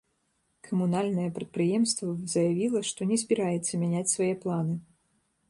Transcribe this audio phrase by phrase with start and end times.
[0.69, 4.75] Камунальнае прадпрыемства заявіла, што не збіраецца мяняць свае планы.